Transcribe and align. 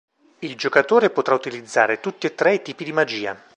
Il 0.39 0.55
giocatore 0.57 1.11
potrà 1.11 1.35
utilizzare 1.35 1.99
tutti 1.99 2.25
e 2.25 2.33
tre 2.33 2.55
i 2.55 2.61
tipi 2.63 2.83
di 2.83 2.91
magia. 2.91 3.37